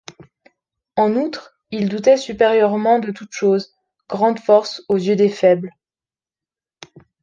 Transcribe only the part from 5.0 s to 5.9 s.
des faibles.